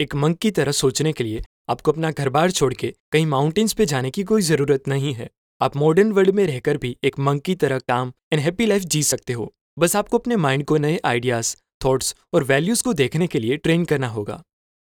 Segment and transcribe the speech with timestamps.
[0.00, 3.72] एक मंक की तरह सोचने के लिए आपको अपना घर बार छोड़ के कहीं माउंटेन्स
[3.72, 5.28] पे जाने की कोई ज़रूरत नहीं है।
[5.60, 9.02] आप मॉडर्न वर्ल्ड में रहकर भी एक मंक की तरह काम एंड हैप्पी लाइफ जी
[9.02, 13.38] सकते हो। बस आपको अपने माइंड को नए आइडियाज़ थॉट्स और वैल्यूज़ को देखने के
[13.38, 14.40] लिए ट्रेन करना होगा।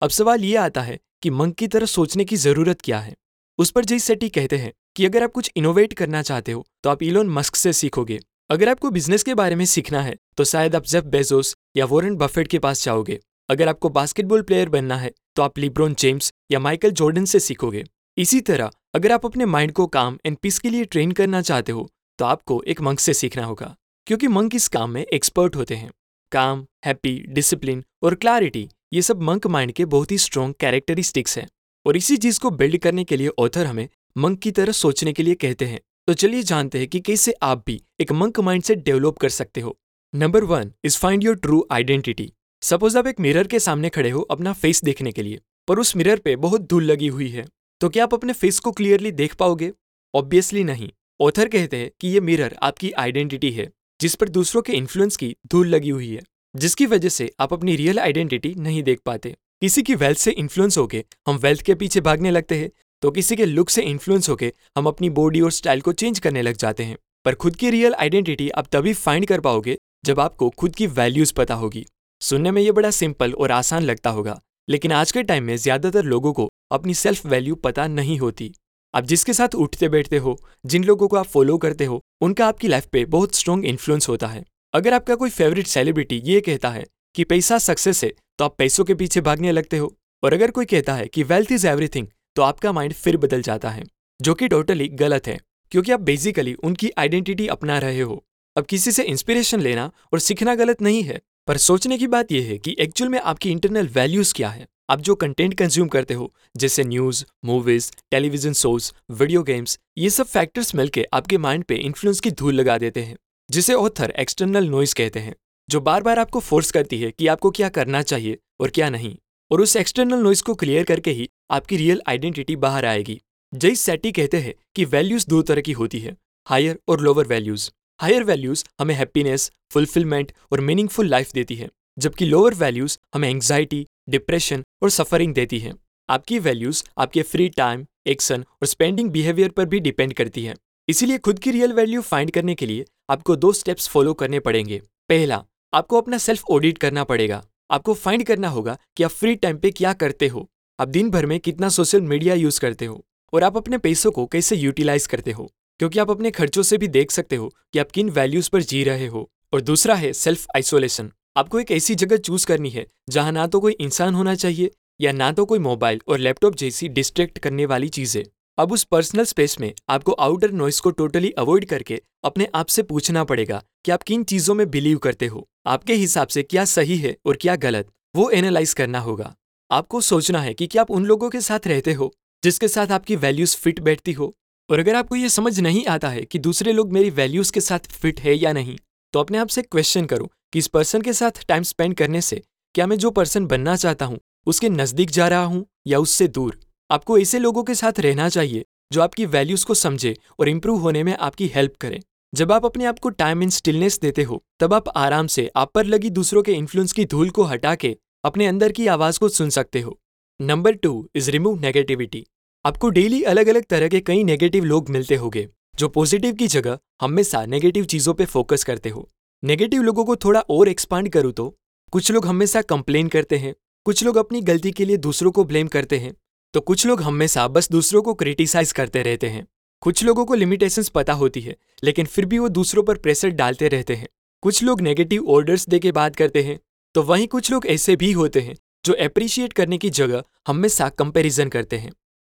[0.01, 3.15] अब सवाल ये आता है कि मंक की तरह सोचने की ज़रूरत क्या है?
[3.59, 6.89] उस पर जय सेटी कहते हैं कि अगर आप कुछ इनोवेट करना चाहते हो तो
[6.89, 8.19] आप इलोन मस्क से सीखोगे।
[8.49, 12.15] अगर आपको बिज़नेस के बारे में सीखना है तो शायद आप जेफ बेजोस या वॉरेन
[12.15, 13.19] बफेट के पास जाओगे।
[13.49, 17.83] अगर आपको बास्केटबॉल प्लेयर बनना है तो आप लिब्रोन जेम्स या माइकल जॉर्डन से सीखोगे।
[18.17, 21.71] इसी तरह, अगर आप अपने माइंड को काम एंड पीस के लिए ट्रेन करना चाहते
[21.71, 21.89] हो
[22.19, 23.75] तो आपको एक मंक से सीखना होगा,
[24.07, 25.91] क्योंकि मंक इस काम में एक्सपर्ट होते हैं।
[26.31, 31.47] काम हैप्पी डिसिप्लिन और क्लैरिटी ये सब मंक माइंड के बहुत ही स्ट्रॉन्ग कैरेक्टरिस्टिक्स हैं।
[31.85, 35.23] और इसी चीज़ को बिल्ड करने के लिए ऑथर हमें मंक की तरह सोचने के
[35.23, 38.75] लिए कहते हैं। तो चलिए जानते हैं कि कैसे आप भी एक मंक माइंड से
[38.77, 39.77] डेवलप कर सकते हो।
[40.13, 44.21] Number one is find your true identity suppose आप एक मिरर के सामने खड़े हो
[44.21, 47.45] अपना फेस देखने के लिए, पर उस मिरर पे बहुत धूल लगी हुई है
[47.81, 49.71] तो क्या आप अपने फेस को क्लियरली देख पाओगे?
[50.13, 50.89] ऑब्वियसली नहीं।
[51.19, 55.35] ऑथर कहते हैं कि ये मिरर आपकी आइडेंटिटी है, जिस पर दूसरों के इन्फ्लुएंस की
[55.51, 56.21] धूल लगी हुई है,
[56.55, 60.77] जिसकी वजह से आप अपनी रियल आइडेंटिटी नहीं देख पाते। किसी की वेल्थ से इन्फ्लुएंस
[60.77, 62.69] होके हम वेल्थ के पीछे भागने लगते हैं
[63.03, 66.41] तो किसी के लुक से इन्फ्लुएंस होके हम अपनी बॉडी और स्टाइल को चेंज करने
[66.41, 70.49] लग जाते हैं। पर खुद की रियल आइडेंटिटी आप तभी फाइंड कर पाओगे जब आपको
[70.49, 71.85] खुद की वैल्यूज़ पता होगी।
[72.21, 76.03] सुनने में ये बड़ा सिंपल और आसान लगता होगा, लेकिन आज के टाइम में ज़्यादातर
[76.05, 78.51] लोगों को अपनी सेल्फ वैल्यू पता नहीं होती।
[78.93, 82.67] आप जिसके साथ उठते बैठते हो, जिन लोगों को आप फॉलो करते हो, उनका आपकी
[82.67, 86.85] लाइफ पे बहुत स्ट्रॉन्ग इन्फ्लुएंस होता है। अगर आपका कोई फेवरेट सेलिब्रिटी ये कहता है
[87.15, 90.65] कि पैसा सक्सेस है तो आप पैसों के पीछे भागने लगते हो। और अगर कोई
[90.65, 93.83] कहता है कि वेल्थ इज़ एवरीथिंग तो आपका माइंड फिर बदल जाता है,
[94.19, 95.39] जो कि टोटली गलत है,
[95.71, 98.23] क्योंकि आप बेसिकली उनकी आइडेंटिटी अपना रहे हो।
[98.55, 102.47] अब किसी से इंस्पिरेशन लेना और सीखना गलत नहीं है। पर सोचने की बात यह
[102.47, 104.65] है कि एक्चुअल में आपकी इंटरनल वैल्यूज़ क्या है?
[104.89, 110.25] आप जो कंटेंट कंज्यूम करते हो, जैसे news movies television shows video games ये सब
[110.25, 113.15] फैक्टर्स मिलकर आपके माइंड पे इन्फ्लुएंस की धूल लगा देते हैं,
[113.49, 115.35] जिसे ऑथर एक्सटर्नल नॉइज़ कहते हैं,
[115.69, 119.15] जो बार बार आपको फोर्स करती है कि आपको क्या करना चाहिए और क्या नहीं,
[119.51, 123.19] और उस एक्सटर्नल नॉइज़ को क्लियर करके ही आपकी रियल आइडेंटिटी बाहर आएगी।
[123.53, 126.15] जय सेटी कहते हैं कि वैल्यूज़ दो तरह की होती है
[126.47, 127.69] हायर और लोअर वैल्यूज़
[128.01, 133.87] हायर वैल्यूज़ हमें हैप्पीनेस, फुलफिलमेंट और मीनिंगफुल लाइफ देती है, जबकि लोअर वैल्यूज़ हमें एंग्जाइटी,
[134.09, 135.73] डिप्रेशन और सफरिंग देती है।
[136.09, 140.55] आपकी वैल्यूज़ आपके फ्री टाइम, एक्शन और स्पेंडिंग बिहेवियर पर भी डिपेंड करती है।
[140.89, 144.81] इसीलिए खुद की रियल वैल्यू फाइंड करने के लिए आपको दो स्टेप्स फॉलो करने पड़ेंगे।
[145.09, 145.43] पहला,
[145.73, 149.71] आपको अपना सेल्फ ऑडिट करना पड़ेगा। आपको फाइंड करना होगा कि आप फ्री टाइम पे
[149.71, 150.49] क्या करते हो।
[150.79, 154.25] आप दिन भर में कितना सोशल मीडिया यूज़ करते हो और आप अपने पैसों को
[154.25, 157.91] कैसे यूटिलाइज करते हो। क्योंकि आप अपने खर्चों से भी देख सकते हो कि आप
[157.91, 162.17] किन वैल्यूज़ पर जी रहे हो। और दूसरा है सेल्फ आइसोलेशन आपको एक ऐसी जगह
[162.17, 166.01] चूज़ करनी है जहाँ ना तो कोई इंसान होना चाहिए या ना तो कोई मोबाइल
[166.07, 168.23] और लैपटॉप जैसी डिस्ट्रैक्ट करने वाली चीज़ें।
[168.57, 172.83] अब उस पर्सनल स्पेस में आपको आउटर नॉइस को टोटली अवॉइड करके अपने आप से
[172.83, 176.97] पूछना पड़ेगा कि आप किन चीज़ों में बिलीव करते हो, आपके हिसाब से क्या सही
[176.97, 179.33] है और क्या गलत, वो एनालाइज करना होगा।
[179.71, 182.13] आपको सोचना है कि क्या आप उन लोगों के साथ रहते हो
[182.43, 184.35] जिसके साथ आपकी वैल्यूज़ फिट बैठती हो।
[184.69, 187.91] और अगर आपको ये समझ नहीं आता है कि दूसरे लोग मेरी वैल्यूज़ के साथ
[187.91, 188.77] फिट है या नहीं
[189.13, 192.41] तो अपने आप से क्वेश्चन करो कि इस पर्सन के साथ टाइम स्पेंड करने से
[192.75, 196.59] क्या मैं जो पर्सन बनना चाहता हूँ, उसके नज़दीक जा रहा हूँ या उससे दूर?
[196.89, 201.03] आपको ऐसे लोगों के साथ रहना चाहिए जो आपकी वैल्यूज़ को समझे और इम्प्रूव होने
[201.03, 201.99] में आपकी हेल्प करें।
[202.33, 205.71] जब आप अपने आप को टाइम इन स्टिलनेस देते हो, तब आप आराम से आप
[205.75, 209.29] पर लगी दूसरों के इन्फ्लुएंस की धूल को हटा के अपने अंदर की आवाज़ को
[209.29, 209.99] सुन सकते हो।
[210.39, 212.25] Number two is remove negativity
[212.69, 216.77] आपको डेली अलग अलग तरह के कई नेगेटिव लोग मिलते होंगे, जो पॉजिटिव की जगह
[217.01, 219.07] हमेशा नेगेटिव चीज़ों पे फोकस करते हो।
[219.43, 221.47] नेगेटिव लोगों को थोड़ा और एक्सपांड करूँ तो
[221.93, 223.53] कुछ लोग हमेशा कंप्लेन करते हैं,
[223.85, 226.13] कुछ लोग अपनी गलती के लिए दूसरों को ब्लेम करते हैं
[226.53, 229.45] तो कुछ लोग हमेशा बस दूसरों को क्रिटिसाइज करते रहते हैं।
[229.83, 233.67] कुछ लोगों को लिमिटेशंस पता होती है, लेकिन फिर भी वो दूसरों पर प्रेशर डालते
[233.67, 234.07] रहते हैं।
[234.43, 236.59] कुछ लोग नेगेटिव ऑर्डर्स दे के बात करते हैं
[236.95, 238.55] तो वहीं कुछ लोग ऐसे भी होते हैं,
[238.85, 241.91] जो अप्रिशिएट करने की जगह हमेशा कंपेरिजन करते हैं।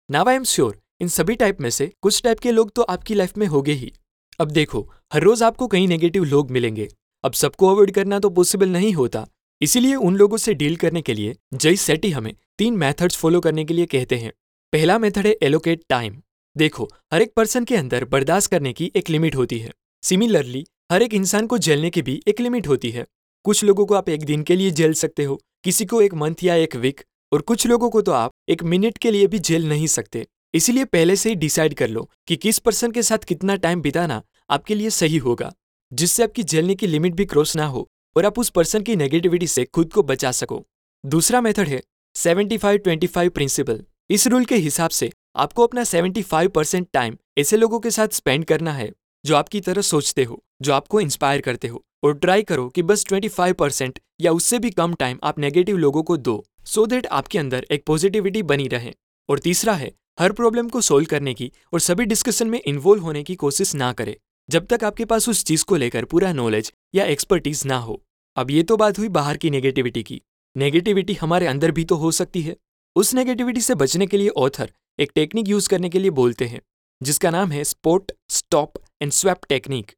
[0.09, 3.13] नाव आई एम श्योर इन सभी टाइप में से कुछ टाइप के लोग तो आपकी
[3.13, 3.91] लाइफ में होंगे ही।
[4.39, 4.81] अब देखो,
[5.13, 6.87] हर रोज आपको कई नेगेटिव लोग मिलेंगे।
[7.23, 9.25] अब सबको अवॉइड करना तो पॉसिबल नहीं होता।
[9.61, 13.65] इसीलिए उन लोगों से डील करने के लिए जय सेटी हमें तीन मेथड्स फॉलो करने
[13.65, 14.31] के लिए कहते हैं।
[14.73, 16.21] पहला मेथड है एलोकेट टाइम
[16.55, 19.71] देखो, हर एक पर्सन के अंदर बर्दाश्त करने की एक लिमिट होती है।
[20.03, 23.05] सिमिलरली हर एक इंसान को झेलने की भी एक लिमिट होती है।
[23.45, 26.43] कुछ लोगों को आप एक दिन के लिए झेल सकते हो, किसी को एक मंथ
[26.43, 27.01] या एक वीक
[27.31, 30.85] और कुछ लोगों को तो आप एक मिनट के लिए भी झेल नहीं सकते। इसीलिए
[30.85, 34.75] पहले से ही डिसाइड कर लो कि किस पर्सन के साथ कितना टाइम बिताना आपके
[34.75, 35.51] लिए सही होगा,
[35.91, 39.47] जिससे आपकी झेलने की लिमिट भी क्रॉस ना हो और आप उस पर्सन की नेगेटिविटी
[39.47, 40.63] से खुद को बचा सको।
[41.03, 41.81] दूसरा मेथड है
[42.15, 47.79] 75 25 प्रिंसिपल। इस रूल के हिसाब से आपको अपना 75 परसेंट टाइम ऐसे लोगों
[47.79, 48.91] के साथ स्पेंड करना है,
[49.23, 53.05] जो आपकी तरह सोचते हो, जो आपको इंस्पायर करते हो और ट्राई करो कि बस
[53.05, 57.07] 25 परसेंट या उससे भी कम टाइम आप नेगेटिव लोगों को दो। सो so देट
[57.07, 58.93] आपके अंदर एक पॉजिटिविटी बनी रहे।
[59.29, 63.23] और तीसरा है, हर प्रॉब्लम को सोल्व करने की और सभी डिस्कशन में इन्वॉल्व होने
[63.23, 64.17] की कोशिश ना करे,
[64.49, 68.01] जब तक आपके पास उस चीज़ को लेकर पूरा नॉलेज या एक्सपर्टीज ना हो।
[68.37, 70.21] अब ये तो बात हुई बाहर की नेगेटिविटी की।
[70.55, 72.55] नेगेटिविटी हमारे अंदर भी तो हो सकती है।
[72.95, 76.61] उस नेगेटिविटी से बचने के लिए ऑथर एक टेक्निक यूज़ करने के लिए बोलते हैं,
[77.01, 79.91] जिसका नाम है spot stop and swap technique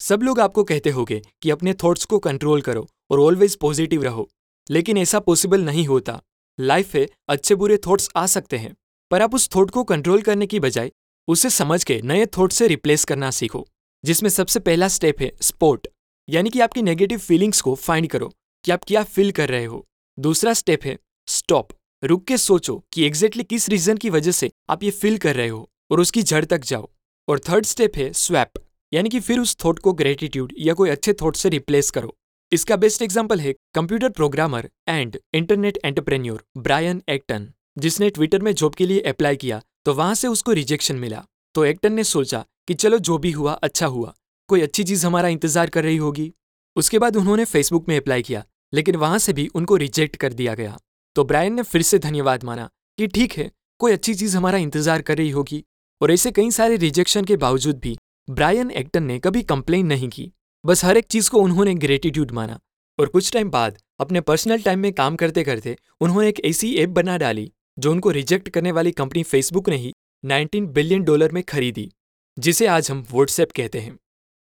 [0.00, 4.28] सब लोग आपको कहते होंगे कि अपने थॉट्स को कंट्रोल करो और ऑलवेज पॉजिटिव रहो।
[4.70, 6.20] लेकिन ऐसा पॉसिबल नहीं होता।
[6.58, 8.74] लाइफ में अच्छे बुरे थॉट्स आ सकते हैं,
[9.10, 10.90] पर आप उस थॉट को कंट्रोल करने की बजाय
[11.28, 13.66] उसे समझ के नए थॉट से रिप्लेस करना सीखो,
[14.04, 15.88] जिसमें सबसे पहला स्टेप है स्पोर्ट
[16.28, 18.32] यानी कि आपकी नेगेटिव फीलिंग्स को फाइंड करो
[18.64, 19.86] कि आप क्या फील कर रहे हो।
[20.18, 21.68] दूसरा स्टेप है स्टॉप
[22.02, 25.48] रुक के सोचो कि एग्जैक्टली किस रीजन की वजह से आप ये फील कर रहे
[25.48, 26.88] हो और उसकी जड़ तक जाओ।
[27.28, 28.52] और थर्ड स्टेप है स्वैप
[28.92, 32.16] यानी कि फिर उस थॉट को ग्रेटिट्यूड या कोई अच्छे थॉट से रिप्लेस करो।
[32.52, 37.46] इसका बेस्ट एग्ज़ाम्पल है computer programmer and internet entrepreneur Brian Acton
[37.78, 41.22] जिसने ट्विटर में जॉब के लिए अप्लाई किया तो वहाँ से उसको रिजेक्शन मिला।
[41.54, 44.12] तो एक्टन ने सोचा कि चलो जो भी हुआ अच्छा हुआ।
[44.48, 46.30] कोई अच्छी चीज़ हमारा इंतज़ार कर रही होगी।
[46.76, 50.54] उसके बाद उन्होंने फेसबुक में अप्लाई किया, लेकिन वहाँ से भी उनको रिजेक्ट कर दिया
[50.54, 50.76] गया।
[51.16, 52.68] तो ब्रायन ने फिर से धन्यवाद माना
[52.98, 53.50] कि ठीक है,
[53.80, 55.62] कोई अच्छी चीज़ हमारा इंतज़ार कर रही होगी।
[56.00, 57.96] और ऐसे कई सारे रिजेक्शन के बावजूद भी
[58.28, 60.30] ब्रायन एक्टन ने कभी कंप्लेन नहीं की।
[60.66, 62.60] बस हर एक चीज़ को उन्होंने ग्रेटिट्यूड माना।
[62.98, 66.88] और कुछ टाइम बाद, अपने पर्सनल टाइम में काम करते करते, उन्होंने एक ऐसी ऐप
[66.88, 69.92] बना डाली, जो उनको रिजेक्ट करने वाली कंपनी फेसबुक ने ही
[70.24, 71.92] 19 बिलियन डॉलर में खरीदी,
[72.38, 73.98] जिसे आज हम व्हाट्सएप कहते हैं।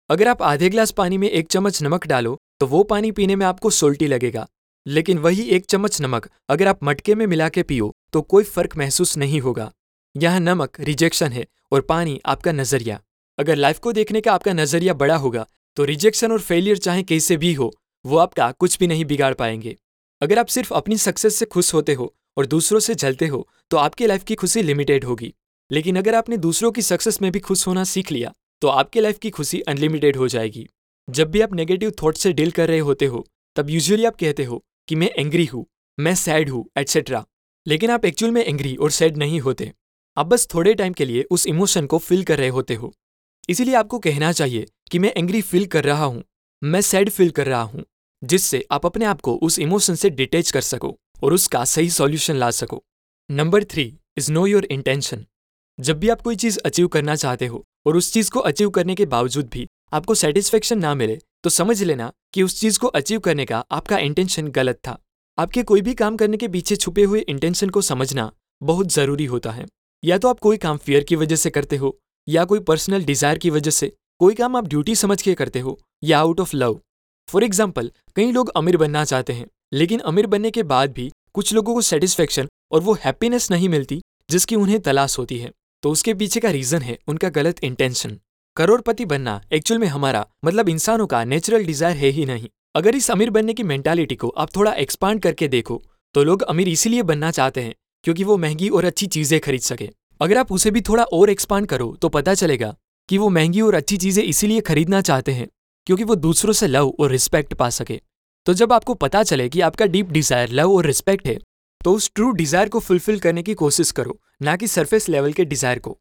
[0.10, 3.46] अगर आप आधे ग्लास पानी में एक चम्मच नमक डालो तो वो पानी पीने में
[3.46, 4.48] आपको सोल्टी लगेगा।
[4.88, 8.78] लेकिन वही एक चम्मच नमक अगर आप मटके में मिला के पियो तो कोई फ़र्क
[8.78, 9.72] महसूस नहीं होगा।
[10.18, 13.00] यह नमक रिजेक्शन है और पानी आपका नज़रिया।
[13.40, 15.46] अगर लाइफ को देखने का आपका नज़रिया बड़ा होगा
[15.78, 17.72] तो रिजेक्शन और फेलियर चाहे कैसे भी हो,
[18.06, 19.76] वो आपका कुछ भी नहीं बिगाड़ पाएँगे।
[20.22, 23.78] अगर आप सिर्फ़ अपनी सक्सेस से खुश होते हो और दूसरों से जलते हो तो
[23.78, 25.34] आपकी लाइफ की खुशी लिमिटेड होगी।
[25.72, 29.18] लेकिन अगर आपने दूसरों की सक्सेस में भी खुश होना सीख लिया तो आपके लाइफ
[29.20, 30.68] की खुशी अनलिमिटेड हो जाएगी।
[31.08, 33.26] जब भी आप नेगेटिव थॉट से डील कर रहे होते हो,
[33.56, 35.66] तब यूजुअली आप कहते हो कि मैं एंग्री हूँ,
[35.98, 37.26] मैं सैड हूँ एटसेट्रा
[37.66, 39.72] लेकिन आप एक्चुअल में एंग्री और सैड नहीं होते।
[40.18, 42.94] आप बस थोड़े टाइम के लिए उस इमोशन को फील कर रहे होते हो।
[43.50, 46.24] इसीलिए आपको कहना चाहिए कि मैं एंग्री फील कर रहा हूँ,
[46.62, 47.84] मैं सैड फील कर रहा हूँ,
[48.22, 52.36] जिससे आप अपने आप को उस इमोशन से डिटेच कर सको और उसका सही सॉल्यूशन
[52.36, 52.84] ला सको।
[53.30, 55.26] Number three is know your intention
[55.80, 58.96] जब भी आप कोई चीज़ अचीव करना चाहते हो और उस चीज़ को अचीव करने
[58.96, 63.20] के बावजूद भी आपको सेटिस्फेक्शन ना मिले तो समझ लेना कि उस चीज़ को अचीव
[63.20, 64.98] करने का आपका इंटेंशन गलत था।
[65.38, 68.32] आपके कोई भी काम करने के पीछे छुपे हुए इंटेंशन को समझना
[68.62, 69.66] बहुत ज़रूरी होता है।
[70.04, 71.98] या तो आप कोई काम फियर की वजह से करते हो
[72.28, 75.78] या कोई पर्सनल डिज़ायर की वजह से कोई काम आप ड्यूटी समझ के करते हो
[76.04, 76.80] या out of love
[77.28, 81.54] for example कई लोग अमीर बनना चाहते हैं, लेकिन अमीर बनने के बाद भी कुछ
[81.54, 84.00] लोगों को सेटिस्फेक्शन और वो हैप्पीनेस नहीं मिलती,
[84.32, 85.52] जिसकी उन्हें तलाश होती है।
[85.84, 88.18] तो उसके पीछे का रीजन है उनका गलत इंटेंशन
[88.58, 93.10] करोड़पति बनना एक्चुअल में हमारा मतलब इंसानों का नेचुरल डिज़ायर है ही नहीं। अगर इस
[93.12, 95.82] अमीर बनने की मेंटालिटी को आप थोड़ा एक्सपांड करके देखो
[96.16, 97.74] तो लोग अमीर इसीलिए बनना चाहते हैं,
[98.04, 99.90] क्योंकि वो महँगी और अच्छी चीज़ें खरीद सके।
[100.22, 102.76] अगर आप उसे भी थोड़ा और एक्सपांड करो तो पता चलेगा
[103.10, 105.48] कि वो महँगी और अच्छी चीज़ें इसीलिए खरीदना चाहते हैं,
[105.88, 108.00] क्योंकि वो दूसरों से लव और रिस्पेक्ट पा सके।
[108.46, 111.38] तो जब आपको पता चले कि आपका डीप डिज़ायर लव और रिस्पेक्ट है
[111.82, 115.46] तो उस ट्रू डिज़ायर को फुलफिल करने की कोशिश करो, ना कि सरफेस लेवल के
[115.46, 115.98] डिज़ायर को।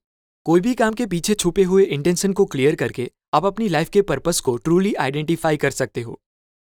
[0.46, 4.02] कोई भी काम के पीछे छुपे हुए इंटेंशन को क्लियर करके आप अपनी लाइफ के
[4.02, 6.18] पर्पस को ट्रूली आइडेंटिफाई कर सकते हो।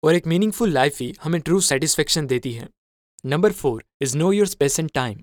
[0.02, 2.68] और एक मीनिंगफुल लाइफ ही हमें ट्रू सेटिस्फेक्शन देती है।
[3.24, 5.18] Number four is know your space and time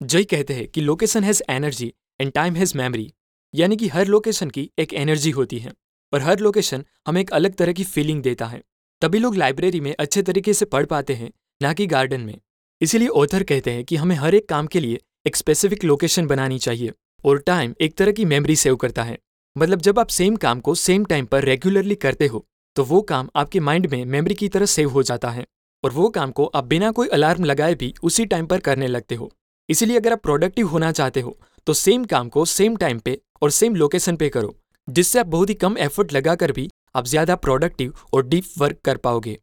[0.00, 3.12] Jay कहते हैं कि location has energy and time has memory
[3.54, 5.72] यानी कि हर लोकेशन की एक एनर्जी होती है
[6.12, 8.62] और हर लोकेशन हमें एक अलग तरह की फीलिंग देता है।
[9.02, 12.38] तभी लोग लाइब्रेरी में अच्छे तरीके से पढ़ पाते हैं, ना कि गार्डन में।
[12.80, 16.58] इसीलिए ऑथर कहते हैं कि हमें हर एक काम के लिए एक स्पेसिफिक लोकेशन बनानी
[16.58, 16.92] चाहिए,
[17.24, 19.18] और टाइम एक तरह की मेमोरी सेव करता है।
[19.56, 22.44] मतलब जब आप सेम काम को सेम टाइम पर रेगुलरली करते हो
[22.76, 25.44] तो वो काम आपके माइंड में मेमोरी की तरह सेव हो जाता है,
[25.84, 29.14] और वो काम को आप बिना कोई अलार्म लगाए भी उसी टाइम पर करने लगते
[29.14, 29.30] हो।
[29.68, 31.36] इसीलिए अगर आप प्रोडक्टिव होना चाहते हो
[31.66, 34.54] तो सेम काम को सेम टाइम पे और सेम लोकेशन पे करो,
[34.88, 38.96] जिससे आप बहुत ही कम एफर्ट लगाकर भी आप ज़्यादा प्रोडक्टिव और डीप वर्क कर
[38.98, 39.38] पाओगे।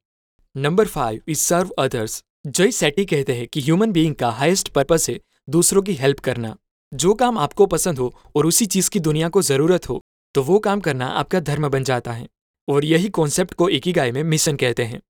[0.56, 5.10] Number five is serve others Jay Shetty कहते हैं कि ह्यूमन बीइंग का हाईएस्ट पर्पस
[5.10, 6.56] है दूसरों की हेल्प करना।
[6.92, 10.02] जो काम आपको पसंद हो और उसी चीज़ की दुनिया को ज़रूरत हो
[10.36, 12.28] तो वो काम करना आपका धर्म बन जाता है।
[12.68, 15.02] और यही कॉन्सेप्ट को एक ही गाय में मिशन कहते हैं।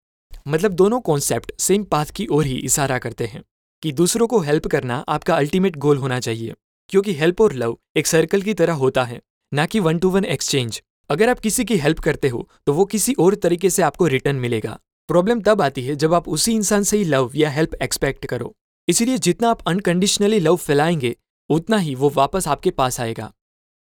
[0.48, 3.44] मतलब दोनों कॉन्सेप्ट सेम पाथ की ओर ही इशारा करते हैं
[3.84, 6.54] कि दूसरों को हेल्प करना आपका अल्टीमेट गोल होना चाहिए।
[6.90, 10.26] क्योंकि हेल्प और लव एक सर्कल की तरह होता है, ना कि वन टू वन
[10.26, 14.08] एक्सचेंज अगर आप किसी की हेल्प करते हो तो वो किसी और तरीके से आपको
[14.08, 14.78] रिटर्न मिलेगा।
[15.10, 18.54] प्रॉब्लम तब आती है जब आप उसी इंसान से ही लव या हेल्प एक्सपेक्ट करो।
[18.88, 21.16] इसीलिए जितना आप अनकंडीशनली लव फैलाएँगे,
[21.50, 23.32] उतना ही वो वापस आपके पास आएगा।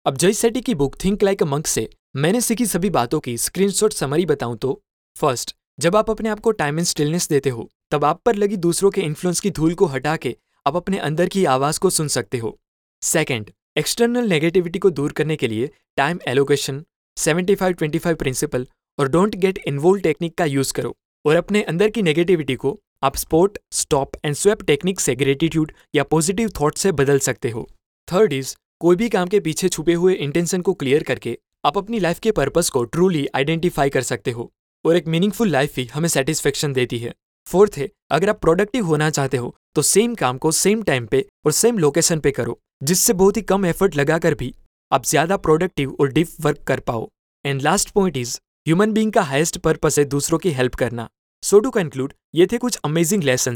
[0.05, 3.37] अब जय सेटी की book think like a monk से मैंने सीखी सभी बातों की
[3.37, 4.81] स्क्रीनशॉट समरी बताऊँ तो
[5.15, 8.57] फ़र्स्ट जब आप अपने आप को टाइम एंड स्टिलनेस देते हो, तब आप पर लगी
[8.57, 10.35] दूसरों के इन्फ्लुएंस की धूल को हटा के
[10.65, 12.57] आप अपने अंदर की आवाज़ को सुन सकते हो।
[13.05, 16.83] सेकेंड एक्सटर्नल नेगेटिविटी को दूर करने के लिए टाइम एलोकेशन
[17.17, 18.67] 75 25 प्रिंसिपल
[18.99, 20.95] और डोंट गेट इन्वोल्व टेक्निक का यूज़ करो
[21.25, 26.03] और अपने अंदर की नेगेटिविटी को आप spot stop and swap technique से ग्रेटिट्यूड या
[26.03, 27.67] पॉजिटिव थॉट से बदल सकते हो।
[28.13, 31.99] थर्ड इज़ कोई भी काम के पीछे छुपे हुए इंटेंशन को क्लियर करके आप अपनी
[31.99, 34.51] लाइफ के पर्पस को ट्रूली आइडेंटिफाई कर सकते हो
[34.85, 37.13] और एक मीनिंगफुल लाइफ ही हमें सेटिस्फेक्शन देती है।
[37.47, 41.25] फोर्थ है, अगर आप प्रोडक्टिव होना चाहते हो तो सेम काम को सेम टाइम पे
[41.45, 44.53] और सेम लोकेशन पे करो, जिससे बहुत ही कम एफर्ट लगाकर भी
[44.91, 47.07] आप ज़्यादा प्रोडक्टिव और डीप वर्क कर पाओ।
[47.45, 51.07] And last point is human being का हाइस्ट पर्पस है दूसरों की हेल्प करना।
[51.43, 53.55] सो टू कंक्लूड ये थे कुछ अमेजिंग लेसन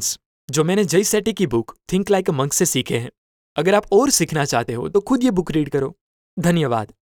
[0.50, 3.12] जो मैंने जय सेटी की book think like a monk से सीखे हैं।
[3.56, 5.96] अगर आप और सीखना चाहते हो तो खुद ये बुक रीड करो।
[6.38, 6.94] धन्यवाद।